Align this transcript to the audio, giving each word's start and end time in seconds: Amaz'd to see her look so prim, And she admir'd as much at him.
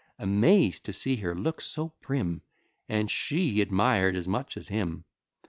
Amaz'd 0.17 0.83
to 0.85 0.93
see 0.93 1.17
her 1.17 1.35
look 1.35 1.61
so 1.61 1.89
prim, 2.01 2.41
And 2.89 3.11
she 3.11 3.61
admir'd 3.61 4.15
as 4.15 4.27
much 4.27 4.57
at 4.57 4.65
him. 4.65 5.05